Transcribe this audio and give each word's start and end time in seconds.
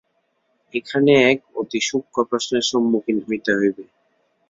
এখানে 0.73 1.11
এক 1.31 1.39
অতি 1.55 1.79
সূক্ষ্ম 1.81 2.17
প্রশ্নের 2.29 2.63
সম্মুখীন 2.71 3.17
হইতে 3.27 3.51
হইবে। 3.59 3.83